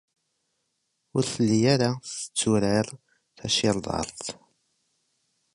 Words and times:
Ur 1.15 1.23
telli 1.31 1.59
ara 1.73 1.89
tetturar 2.13 2.87
tacirḍart. 3.37 4.21